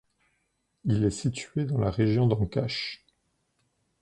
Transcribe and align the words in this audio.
Il 0.85 1.03
est 1.03 1.11
situé 1.11 1.65
dans 1.65 1.77
la 1.77 1.91
région 1.91 2.25
d'Ancash. 2.25 3.05